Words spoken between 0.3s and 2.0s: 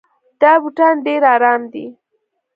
دا بوټان ډېر ارام دي.